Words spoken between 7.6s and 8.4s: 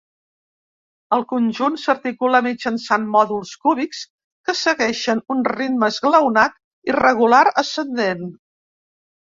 ascendent.